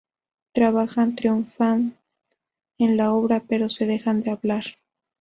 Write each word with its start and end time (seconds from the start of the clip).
Trabajan, 0.53 1.15
triunfan 1.15 1.95
en 2.79 2.97
la 2.97 3.13
obra, 3.13 3.43
pero 3.47 3.69
se 3.69 3.85
dejan 3.85 4.21
de 4.21 4.31
hablar. 4.31 4.63